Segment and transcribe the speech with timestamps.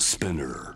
[0.00, 0.74] Spinner.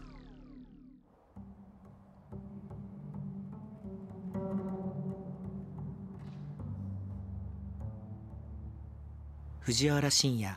[9.63, 10.55] 藤原信也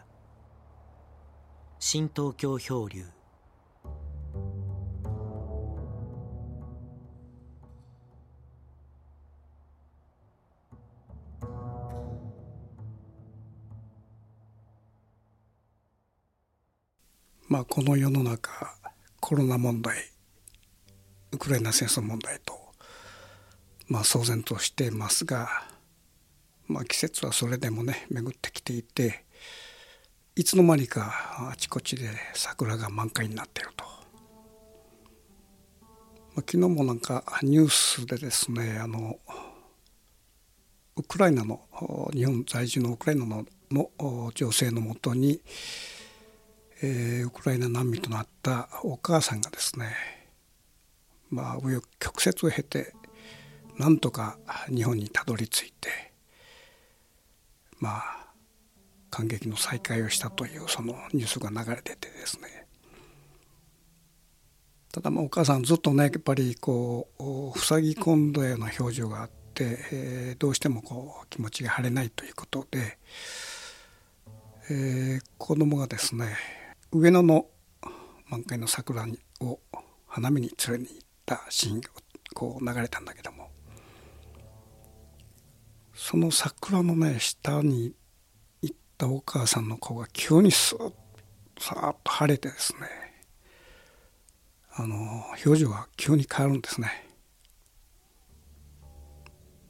[1.80, 3.17] 新東京漂流
[17.58, 18.52] まあ、この世の中
[19.20, 19.96] コロナ問題
[21.32, 22.54] ウクライナ戦争問題と、
[23.88, 25.50] まあ、騒然としていますが、
[26.68, 29.24] まあ、季節はそれでもね巡ってきていて
[30.36, 33.86] いつの間にかあちこちで桜が満開になっていると、
[36.36, 39.18] ま、昨日もなんかニュースでですねあの
[40.96, 41.62] ウクライナの
[42.14, 45.42] 日本在住のウクライナのの女性のもとに
[46.82, 49.96] えー、ウクライナ難民となったお母さんがですね
[51.30, 52.94] まあ紆余曲折を経て
[53.78, 54.38] なんとか
[54.70, 55.90] 日本にたどり着いて
[57.80, 58.28] まあ
[59.10, 62.68] 感激の再会をしたというそのニュースが流れててですね。
[64.92, 72.98] ただまあお母さんずっとねやっぱりこう塞ぎ込んだような表情があって、えー、どうしてもこう気持ちが晴れないということで、
[74.70, 76.36] えー、子供がですね
[76.92, 77.48] 上野の
[78.30, 79.06] 満開の桜
[79.42, 79.60] を
[80.08, 81.90] 花見に連れに行ったシーンが
[82.34, 83.50] こう流れたんだけども
[85.94, 87.94] その桜のね下に
[88.62, 90.94] 行ったお母さんの顔が急にスーッ
[91.60, 92.82] さーっと晴れてですね
[94.76, 94.96] あの
[95.44, 97.08] 表情が急に変わるんですね。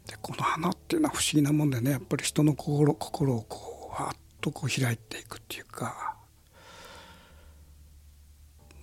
[0.05, 6.06] でこの花っていうのは不思議なもんでねやっぱり人の心心をこうわっとこう開いていくっていうか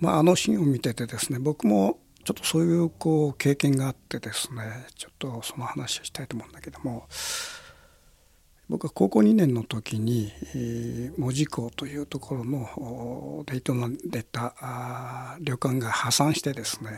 [0.05, 7.07] まあ、あのシーンを見ててですね僕もちょっとそういうこう経験があってですねちょっとその話をしたいと思うんだけども
[8.69, 10.31] 僕は高校2年の時に
[11.17, 16.91] 門司港というところので営んでた旅館が破産してですね、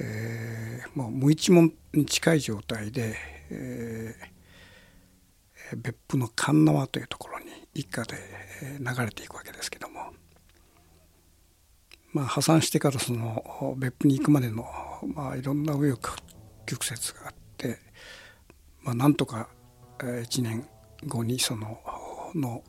[0.00, 3.16] えー、もう無一文に近い状態で、
[3.50, 8.16] えー、別府の神縄というところに一家で
[8.78, 10.23] 流れていくわけですけども。
[12.14, 14.64] まあ、破産してからその別府に行くまでの、
[15.14, 15.98] まあ、いろんな紆余
[16.64, 17.78] 曲折があって、
[18.82, 19.48] まあ、なんとか
[19.98, 20.66] 1年
[21.06, 21.80] 後にその
[22.34, 22.62] の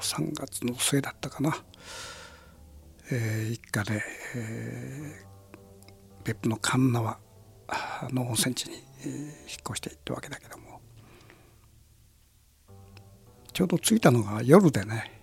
[0.00, 1.56] 3月の末だったかな、
[3.10, 4.02] えー、一家で、
[4.36, 7.18] えー、別府の神縄
[8.10, 9.26] の温泉地に、え、引っ
[9.68, 10.80] 越していったわけだけども。
[13.52, 15.19] ちょうど着いたのが夜でね。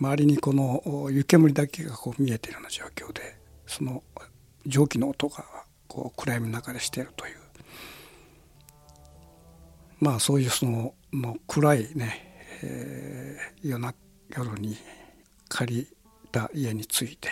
[0.00, 4.02] 周りにこの湯煙だけがこう見えてるような状況でその
[4.66, 5.44] 蒸気の音が
[5.86, 7.36] こう暗闇の中でしているという。
[9.98, 13.94] まあそういうそのの暗いね、えー、夜な
[14.34, 14.78] 夜に
[15.48, 15.88] 借り
[16.32, 17.28] た家について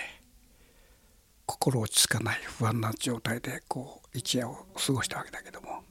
[1.47, 5.83] 心落ち着かない不安な状態でこう一夜を過ごしたわけだけども。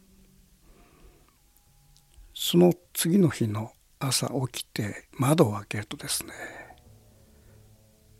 [2.40, 6.34] その次の日の朝起きて窓を開けるとですね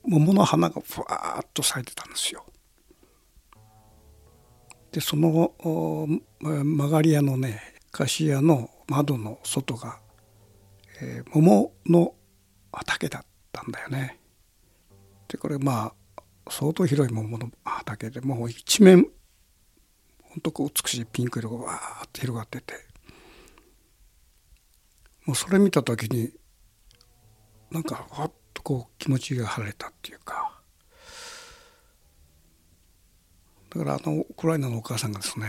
[0.08, 2.46] 桃の花がふわーっと咲いてたんですよ。
[4.92, 5.54] でその
[6.40, 10.00] 曲がり屋のね菓子屋の窓の外が、
[11.02, 12.16] えー、桃の
[12.72, 14.20] 畑だったんだよね。
[15.28, 19.10] でこれまあ相当広い桃の畑でもう一面
[20.24, 22.74] ほんとこう美しいピンク色がわーって広がってて
[25.26, 26.32] もうそれ見た時に
[27.70, 28.32] なんかわっ
[28.68, 30.52] こう気持ちが晴れたっていうか
[33.70, 35.48] だからあのウクライナのお母さんがですね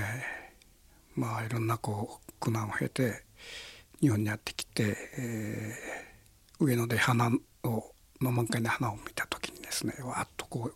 [1.16, 3.24] まあいろんなこう苦難を経て
[4.00, 7.32] 日本にやってきて、えー、上野で花
[7.64, 10.74] をの満開の花を見た時にですねわっとこう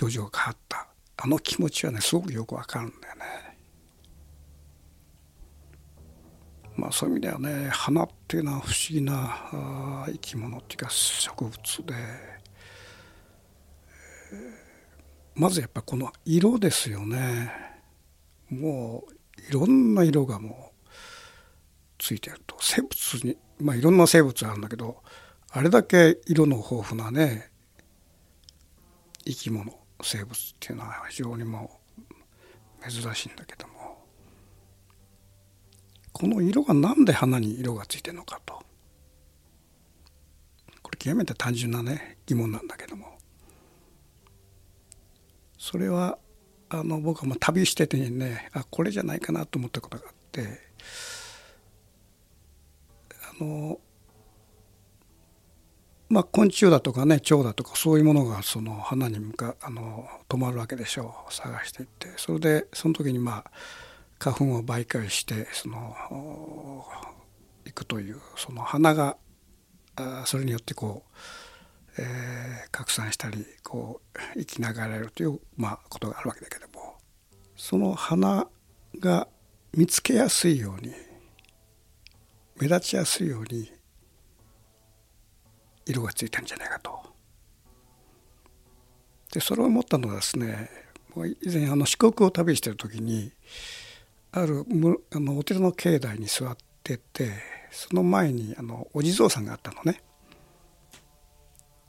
[0.00, 0.86] 表情が変わった
[1.18, 3.47] あの気持ちはねすごくよくわかるんだよね。
[6.78, 11.52] まあ、そういう意味ではね花っていうのは不思議な生き物っていうか植物
[11.84, 11.94] で、
[14.32, 17.52] えー、まずやっぱこの色ですよね。
[18.48, 20.86] もういろんな色がもう
[21.98, 22.56] ついてると。
[22.60, 25.02] 生物にまあいろんな生物あるんだけど
[25.50, 27.50] あれだけ色の豊富なね
[29.24, 31.80] 生き物生物っていうのは非常にも
[32.80, 33.77] う珍しいんだけども。
[36.18, 38.54] この色が何で花に色がついてるのかと。
[40.82, 43.16] これ極めて単純なね疑問なんだけども。
[45.56, 46.18] それは
[46.70, 50.58] あの僕はまあ旅しててねあこれじゃないかなと思ったことがあって。
[53.40, 53.78] あの
[56.08, 61.32] まあ昆虫だとかね蝶だとかそういうものがその花に向かあの止まるわけでしょう。
[61.32, 62.08] 探していって。
[62.16, 63.50] それでその時にまあ
[64.18, 65.94] 花粉を媒介してその
[67.64, 69.16] 行くというその花が
[70.26, 71.04] それによってこ
[71.98, 76.96] う、えー、拡散したりこう生きながられるという、まあ、ことがあるわけだけども
[77.56, 78.46] その花
[78.98, 79.28] が
[79.74, 80.92] 見つけやすいように
[82.60, 83.70] 目立ちやすいように
[85.86, 86.98] 色がついたんじゃないかと。
[89.32, 90.70] でそれを思ったのはですね
[91.42, 93.32] 以前あの四国を旅してる時に
[94.32, 94.64] ある
[95.10, 97.32] あのお寺の境内に座ってて
[97.70, 100.02] その前にあのお地蔵さんがあったのね。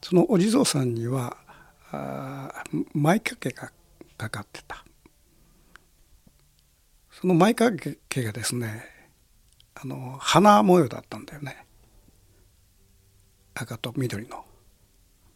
[0.01, 1.38] そのお地蔵さんには
[1.91, 2.63] あ
[2.94, 3.71] 舞掛けが
[4.18, 4.86] かかってた。
[7.12, 8.83] その舞掛けがですね
[9.75, 11.65] あの花模様だったんだよね。
[13.53, 14.45] 赤と緑の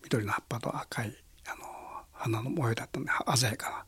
[0.03, 1.13] 緑の葉っぱと赤い
[1.45, 1.65] あの
[2.13, 3.85] 花の模様だったんで鮮やかな。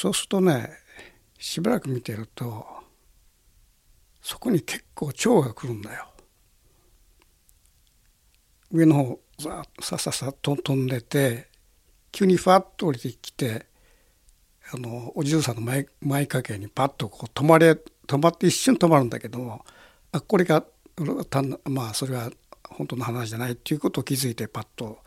[0.00, 0.70] そうするとね
[1.40, 2.64] しばらく見てると
[4.22, 6.06] そこに結構蝶が来るんだよ。
[8.70, 11.48] 上の方ささささと飛んでて
[12.12, 13.66] 急にファッと降りてきて
[14.72, 19.64] あのおじいさんの前前掛けにパッとこう止まれ止まって一瞬止まるんだけども
[20.12, 20.64] あこれが
[21.64, 22.30] まあそれは
[22.68, 25.00] 本当の話じゃないっていうことを気づいてパッと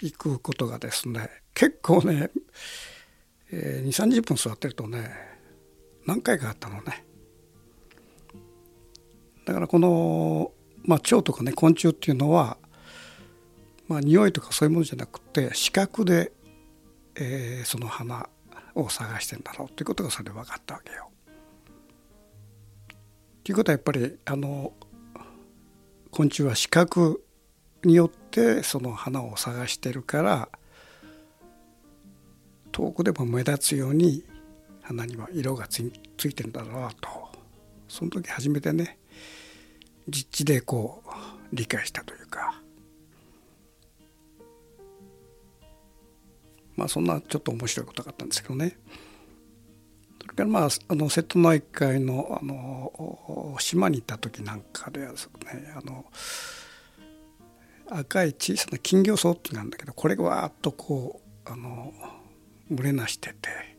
[0.00, 2.30] 行くことがですね結構ね、
[3.52, 5.10] えー、2 3 0分座ってるとね
[6.06, 7.04] 何回かあったのね。
[9.44, 10.52] だからこの、
[10.84, 12.58] まあ、蝶とかね昆虫っていうのは、
[13.86, 16.32] まあ、匂いとかそういうものじゃなくて視覚で、
[17.14, 18.28] えー、その花
[18.74, 21.10] を探してんだろうということがそれで分かったわけよ。
[23.44, 24.72] ということはやっぱりあの
[26.10, 27.24] 昆虫は視覚
[27.84, 30.48] によってその花を探してるから
[32.76, 34.22] 遠くでも目立つように
[34.82, 35.90] 花には色がつい
[36.34, 37.08] てるんだろうと。
[37.88, 38.98] その時初めてね
[40.06, 41.10] 実地でこう
[41.56, 42.60] 理解したというか。
[46.76, 48.76] まあそんなちょっと面白いことがあったんですけどね。
[50.20, 56.04] それからまああの瀬戸内海のあの島に行った時なんかではですねあの
[57.88, 61.94] 赤い小さな金魚草ってなんだけどこれがわーっとこうあの
[62.70, 63.76] 群れなしてて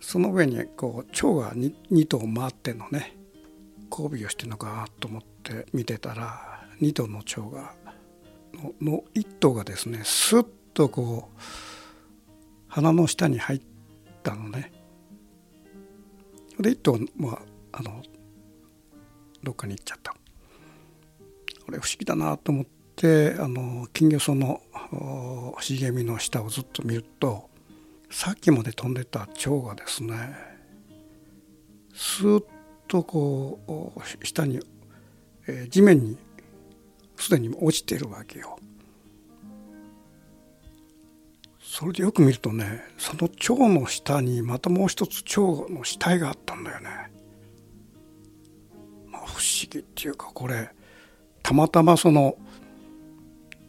[0.00, 3.16] その上にこう蝶が 2, 2頭回ってのね
[3.90, 7.74] 交尾をしてるのかなと思って見てたら2頭の蝶が
[8.54, 11.40] のの1頭がですねスッとこう
[12.68, 13.62] 鼻の下に入っ
[14.22, 14.72] たのね。
[16.60, 17.30] で1頭ま
[17.72, 18.02] ああの
[19.42, 20.14] どっかに行っちゃった。
[21.64, 24.60] これ不思議だなと思ってあの金魚草の
[24.92, 27.48] 茂みの下をずっと見ると
[28.10, 30.34] さっきまで飛んでた蝶がですね
[31.94, 32.44] スーッ
[32.88, 34.60] とこう下に、
[35.46, 36.18] えー、地面に
[37.16, 38.58] すでに落ちてるわけよ。
[41.60, 47.10] それでよく見るとねその蝶の下にまたもう一つ蝶の死体があったんだよね。
[49.08, 50.70] まあ、不思議っていうかこれ
[51.42, 52.36] たまたまその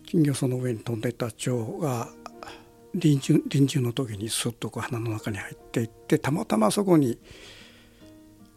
[0.08, 2.08] 金魚草の上に飛んでいた蝶が
[2.96, 7.20] 臨終臨終の時にスッとこう鼻の中に入っていってたまたまそこに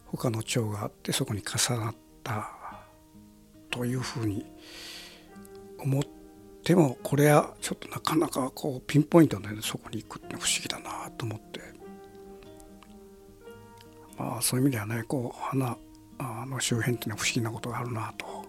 [0.05, 2.49] 他の蝶があってそこに重なった
[3.69, 4.45] というふうに
[5.77, 6.03] 思っ
[6.63, 11.59] てもこれはちょっとなかなかこうピンポイントで、そこに行くって不思議だなと思って
[14.17, 15.77] まあそういう意味ではねこう花
[16.45, 18.40] の周辺っていうのは不思議なことがあるなと。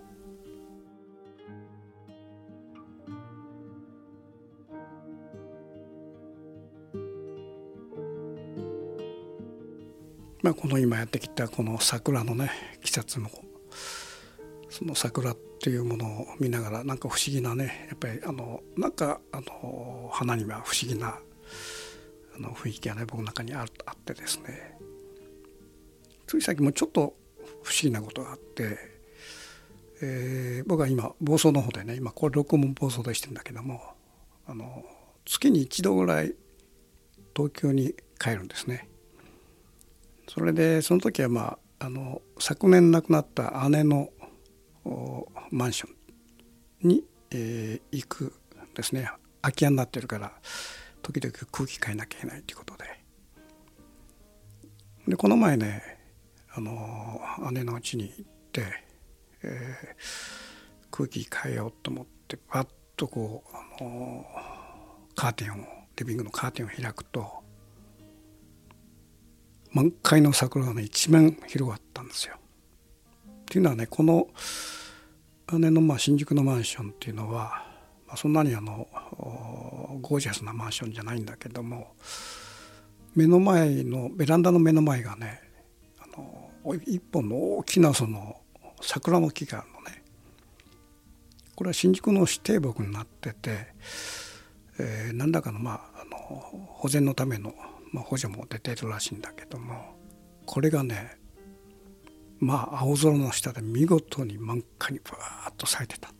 [10.42, 12.50] まあ、この今やってきたこの桜のね
[12.82, 13.30] 季節の
[14.68, 21.18] その桜っていうものを見ながらなんか不思議なねやっぱりあのなんかあの花には不思議な
[22.36, 24.76] あの雰囲気がね僕の中にああってですね
[26.26, 27.14] つい先もちょっと
[27.62, 28.78] 不思議なことがあって、
[30.02, 33.80] えー、僕は今房総の方でね今これ録音房総でしてるんだけども
[34.48, 34.82] あの
[35.24, 36.34] 月に一度ぐらい
[37.36, 38.88] 東京に帰るんですね。
[40.28, 44.10] それでその時はまああの昨年亡くなった姉の
[45.50, 45.88] マンショ
[46.84, 48.32] ンに、えー、行く
[48.74, 49.10] ですね。
[49.42, 50.32] 空き家になってるから
[51.02, 52.84] 時々空気変えなきゃいけないということで。
[55.08, 55.82] でこの前ね
[56.54, 58.64] あの姉の家に行って、
[59.42, 64.24] えー、空気変えようと思ってパッとこう、あの
[65.16, 65.56] カーテンを
[65.96, 67.41] リビングのカーテンを開くと
[69.72, 72.36] 満開の桜がね一面広がったんですよ。
[72.36, 74.28] っていうのはねこの
[75.58, 77.64] 姉のまあ新宿のマンションっていうのは、
[78.06, 78.88] まあ、そんなにあの
[80.00, 81.94] ゴージャスなマンションじゃないんだけども
[83.14, 85.40] 目の前のベランダの目の前がね
[86.00, 88.36] あの一本の大きなその
[88.80, 90.02] 桜の木があるのね
[91.54, 93.66] これは新宿の指定木になってて、
[94.78, 96.16] えー、何らかの,、まあ、あの
[96.68, 97.54] 保全のための、
[97.92, 99.96] まあ、補助も出てるらしいんだけども
[100.46, 101.18] これがね
[102.38, 106.12] まあ青空の下で見事に満開にバーッと咲いてた。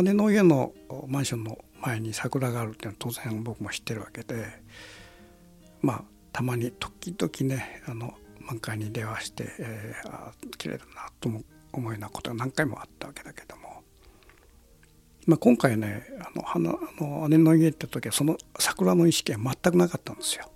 [0.00, 0.72] 姉の家の
[1.06, 4.46] マンションの前に桜があるっていうのは当然僕も知ってるわけで
[5.82, 11.42] まあたまに時々ねあの満開に電話して、えー、あ綺麗だなと思
[11.88, 13.61] うようなことが何回もあったわけだけども、
[15.26, 20.50] まあ、今回ねあの花あの姉の家行った時はその桜の意識は全くなかったんですよ。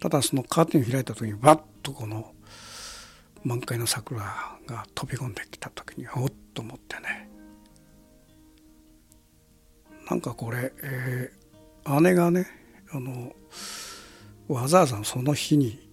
[0.00, 2.32] ただそのカーテン開いた時にバッとこの
[3.42, 4.20] 満開の桜
[4.66, 7.28] が飛び込んできた時におっと思ってね
[10.08, 12.46] なんかこれ、えー、姉がね
[12.92, 13.34] あの
[14.46, 15.88] わざわざその日に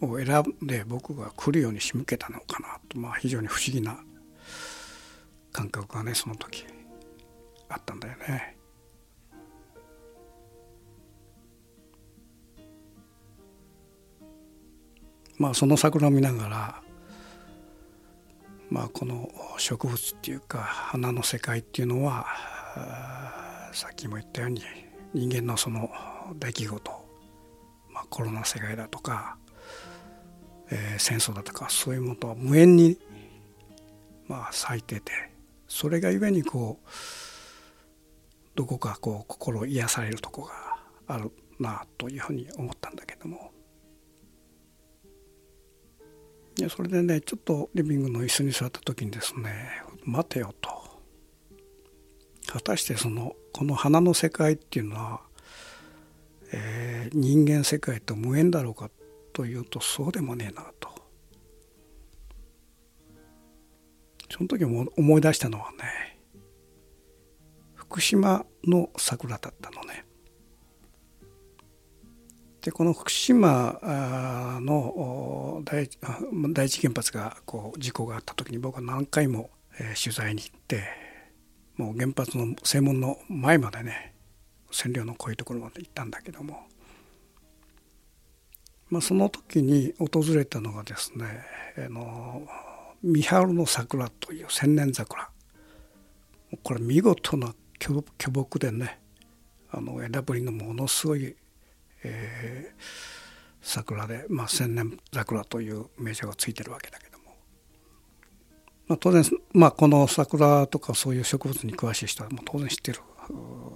[0.00, 3.98] を選んで僕が来るように仕向けたのかなと、まあ、非常に不思議な
[5.52, 6.64] 感覚がねその時
[7.68, 8.56] あったんだよね。
[15.38, 16.82] まあその桜を見ながら
[18.68, 22.26] まあこの植物っていうか花の世界っていうのは
[23.72, 24.62] さっきも言ったように
[25.14, 25.90] 人間のその
[26.38, 26.90] 出来事、
[27.90, 29.38] まあ、コロナ世界だとか、
[30.70, 32.98] えー、戦争だとかそういうものとは無縁に
[34.28, 35.29] まあ咲いてて
[35.70, 36.88] それがゆえにこう
[38.54, 40.52] どこかこう心癒されるとこが
[41.06, 43.52] あるなというふうに思ったんだけども。
[46.58, 50.68] いやそれでねちょっとリビングの椅子に座った時にですね待てよと。
[52.46, 55.20] 果たしてそのこの花の世界っていうのは
[56.52, 58.90] えー、人間世界と無縁だろうか
[59.32, 60.89] というとそうでもねえなと。
[64.30, 66.18] その時も思い出したのはね
[67.74, 70.04] 福島の桜だったのね。
[72.62, 73.80] でこの福島
[74.62, 75.88] の第
[76.52, 79.50] 第一原発がこう事故があった時に僕は何回も、
[80.00, 80.84] 取材に行って
[81.76, 84.14] もう原発の正門の前までね
[84.70, 86.66] 占領のこういうところまで行ったんだけども、
[88.90, 91.24] まあ、その時に訪れたのがですね
[91.78, 92.42] あの
[93.02, 95.30] 三春の桜という千年桜。
[96.62, 98.02] これ見事な巨
[98.32, 99.00] 木でね
[99.70, 101.36] あの枝ぶりのものすごい、
[102.02, 102.82] えー、
[103.62, 107.36] 桜で、まあ、千年桜という名称がついてるわけだけども、
[108.88, 113.00] まあ、当然、まあ、この桜とかそういう植物に詳しい人はもう当然知ってる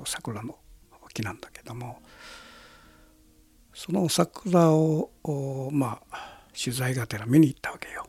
[0.05, 0.59] 桜の
[1.15, 2.03] 木なんだけども。
[3.75, 5.11] その桜を
[5.73, 8.07] まあ取材がてら見に行ったわけよ。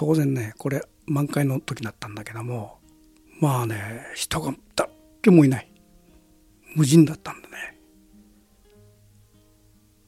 [0.00, 2.78] 当然ねこれ満開の時だったんだけども
[3.38, 4.90] まあね人が誰
[5.36, 5.70] もいない
[6.74, 7.76] 無人だったんだね。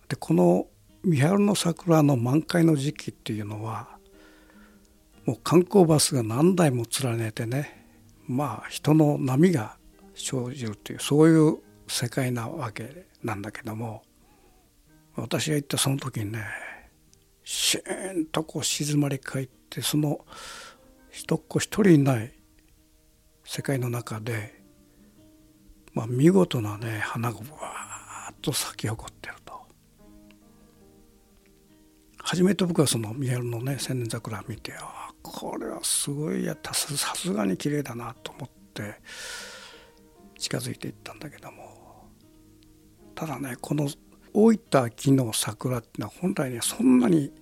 [0.08, 0.66] でこの
[1.04, 3.98] 三春の桜の満開の時期っていうのは
[5.26, 7.86] もう観光バスが何台も連ねてね
[8.26, 9.76] まあ人の波が
[10.14, 14.04] 生じるというそういう世界なわけなんだけども
[15.16, 16.71] 私が行ったその時にね
[17.44, 20.24] シーンとこう静まり返ってその
[21.10, 22.32] 一っ子一人いない
[23.44, 24.62] 世界の中で、
[25.92, 29.52] まあ、見事なね花がわーっと咲き誇ってると。
[32.24, 38.94] 初めて僕はその宮のね千年桜を見てああこれはすごいやさすがに綺麗だなと思って
[40.38, 42.08] 近づいていったんだけども
[43.14, 43.88] ただねこの
[44.34, 47.32] 大分木の桜ってのは本来ねそんなに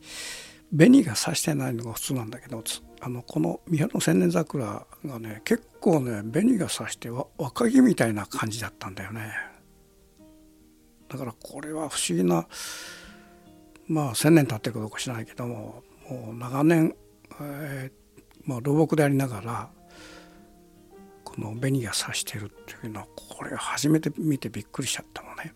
[0.76, 2.62] 紅がさしてないのが普通なんだけど
[3.00, 9.32] あのこの三原の千年桜がね結構ね紅がさして若木みたいな感じだったんだよね。
[11.08, 12.46] だからこれは不思議な
[13.88, 16.94] まあ1,000年経ってるかどうか知らないけどももう長年、
[17.40, 19.70] えーまあ、老木でありながら
[21.24, 25.52] この紅が差してるっていうのはこれ初めて見てびっくりしちゃったのね。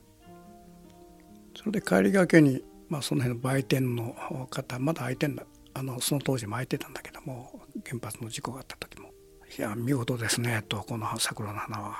[1.57, 4.15] それで帰りがけに、まあ、その辺の売店の
[4.51, 5.45] 方まだ開いてんだ
[5.75, 9.11] あのその当時も開いてたんだけども原発の事故があった時も
[9.59, 11.97] 「いや見事ですね」とこの桜の花は。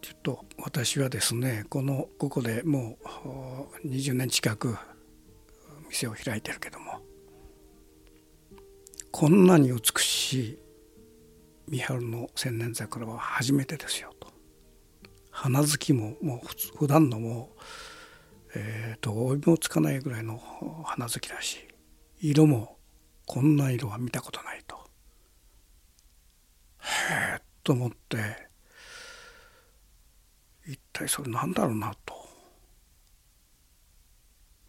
[0.00, 2.98] ちょっと私はですねこのここでも
[3.84, 4.76] う20年近く
[5.88, 7.00] 店を開いてるけども
[9.12, 10.58] こんなに美しい
[11.68, 14.32] 三春の千年桜は初めてですよと
[15.30, 17.62] 花好きももう普段のもう、
[18.54, 20.40] えー、どうにもつかないぐらいの
[20.84, 21.66] 花好きだし
[22.20, 22.76] 色も
[23.26, 24.76] こんな色は見たことないと
[26.80, 28.18] へえと思って
[30.66, 32.22] 一体それなんだろうなと。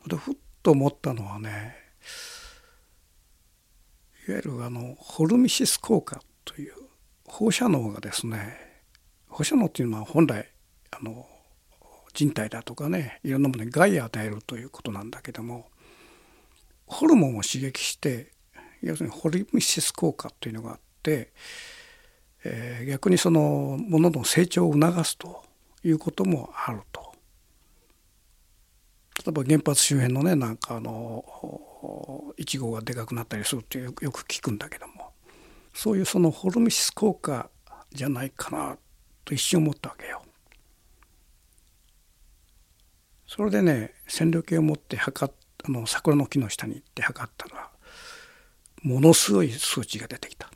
[0.08, 1.76] でふっと思ったのはね
[4.28, 6.74] いわゆるあのホルミシス効果という
[7.26, 8.58] 放射能がですね
[9.28, 10.50] 放射能っていうのは本来
[10.92, 11.26] あの
[12.14, 15.68] 人体だとかねいろんなものに害を与えるということなんだけども
[16.86, 18.32] ホルモンを刺激して
[18.82, 21.32] 要するにホルミシス効果というのがあって、
[22.44, 25.44] えー、逆にそのものの成長を促すと
[25.84, 27.14] いうこともあると。
[29.26, 31.24] 例えば原発周辺のねなんかあの
[32.38, 35.12] 1号がでかくなったりするってよく聞くんだけども
[35.74, 37.50] そういうそのホルミシス効果
[37.92, 38.78] じゃないかな
[39.24, 40.24] と一瞬思ったわけよ。
[43.28, 45.34] それでね線量計を持って測っ
[45.66, 47.72] あの桜の木の下に行って測ったら
[48.82, 50.50] ものすごい数値が出てきた。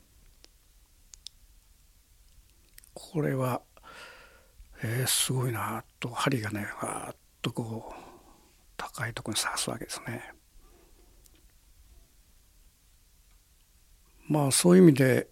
[2.92, 3.62] これは
[4.82, 7.94] えー、すごいなと針がねわーっとこう
[8.76, 10.32] 高いところに刺すわけですね。
[14.28, 15.28] まあそういう意味で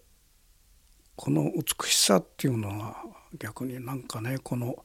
[1.15, 3.03] この美しさっていうのは
[3.39, 4.83] 逆になんかねこの、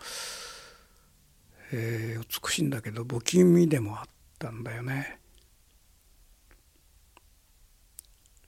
[1.72, 4.04] えー、美しいんだけど不気味でもあっ
[4.38, 5.18] たんだよね。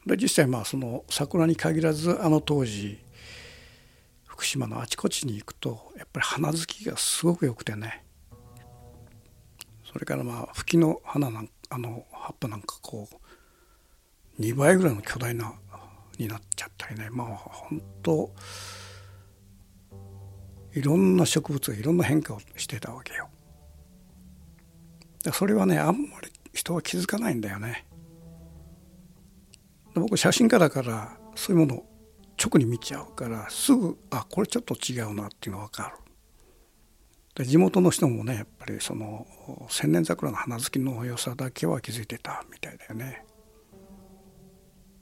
[0.06, 2.98] で実際まあその桜に限らずあの当時
[4.26, 8.04] 福島のあちこちに行くとやっぱり花好きがすごく良くてね
[9.90, 13.08] それからまあ吹きの花なんあの葉っぱなんかこ
[14.38, 15.54] う2倍ぐらいの巨大な
[16.18, 18.30] になっちゃったりねまあ本当
[20.74, 23.28] いろんな植物がいろんな変化をしてたわけよ。
[25.32, 27.86] それはねあんまり人は気づかないんだよね。
[29.94, 31.84] 僕写真家だからそういうもの
[32.36, 36.04] 直に見ちゃうからすぐあこれちょっと違うなっていうのが分かる。
[37.36, 39.26] で地元の人もねやっぱりその
[39.68, 43.24] 千年桜の花好きの良さだけは気づいてたみたいだよね。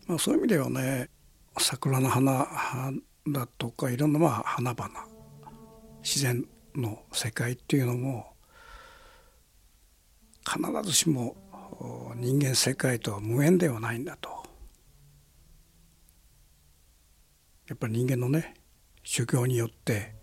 [0.06, 1.08] まあ、そういう意味ではね
[1.58, 2.46] 桜の花
[3.26, 5.11] だとかいろんなまあ花々
[6.02, 8.32] 自然の世界っていうのも
[10.44, 11.36] 必ずしも
[12.16, 14.42] 人間世界とは無縁ではないんだと。
[17.68, 18.54] やっぱり人間のね
[19.02, 20.14] 修行によって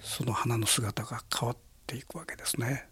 [0.00, 2.88] その花の姿が変わっていくわけですね。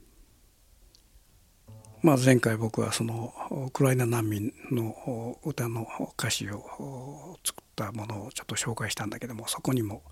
[2.02, 10.02] まあ、前回僕はそのウクライナ難民の歌の歌詞を作ったものをちょっと紹介したんだけどもそこにも、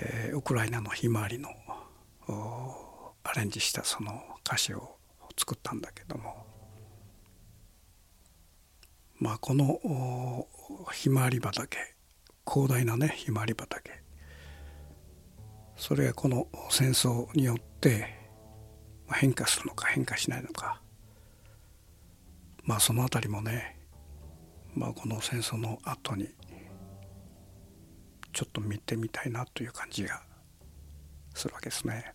[0.00, 1.50] えー、ウクライナのひまわりの
[3.24, 4.96] アレンジしたその歌詞を
[5.36, 6.46] 作ったんだけども。
[9.18, 10.46] まあこの
[10.92, 11.76] ひまわり畑
[12.48, 13.90] 広大なねひまわり畑。
[15.76, 18.16] それがこの戦争によって
[19.12, 20.80] 変化するのか変化しないのか。
[22.62, 23.78] まあその辺りもね、
[24.74, 26.28] まあ、この戦争の後に
[28.32, 30.22] ちょっと見てみたいなという感じが
[31.34, 32.14] するわけですね。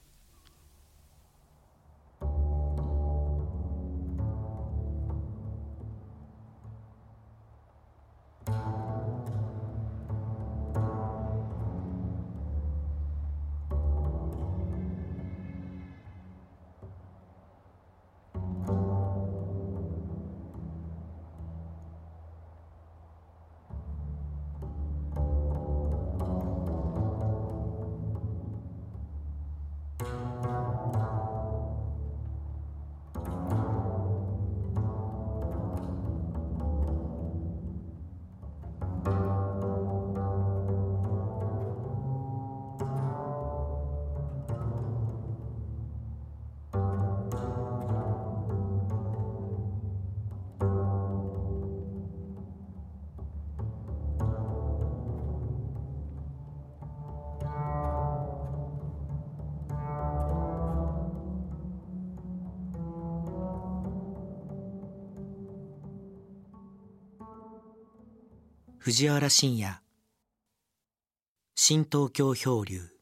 [68.86, 69.80] 藤原信也。
[71.56, 72.93] 新東京漂流。